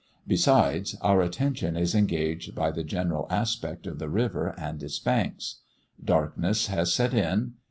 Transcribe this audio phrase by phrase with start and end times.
[0.27, 5.57] Besides our attention is engaged by the general aspect of the river and its banks.
[6.03, 7.53] Darkness has set in.